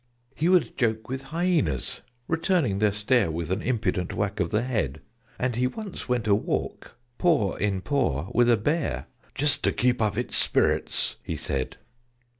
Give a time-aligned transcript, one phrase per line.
[0.33, 4.99] He would joke with hyænas, returning their stare With an impudent wag of the head:
[5.37, 10.01] And he once went a walk, paw in paw, with a bear, "Just to keep
[10.01, 11.77] up its spirits," he said.